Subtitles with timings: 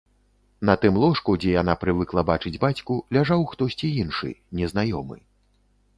[0.69, 5.17] На тым ложку, дзе яна прывыкла бачыць бацьку, ляжаў хтосьці іншы, незнаёмы.